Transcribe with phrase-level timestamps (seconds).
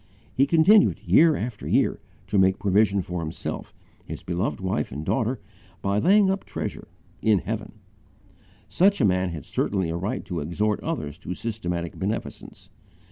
[0.33, 3.71] He continued, year after year, to make provision for himself,
[4.03, 5.39] his beloved wife and daughter,
[5.83, 6.87] by laying up treasure
[7.21, 7.73] in heaven.
[8.67, 12.71] Such a man had certainly a right to exhort others to systematic beneficence.